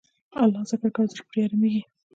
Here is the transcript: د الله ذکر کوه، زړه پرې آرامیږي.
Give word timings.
د 0.31 0.33
الله 0.43 0.61
ذکر 0.69 0.89
کوه، 0.95 1.09
زړه 1.11 1.23
پرې 1.29 1.39
آرامیږي. 1.45 1.81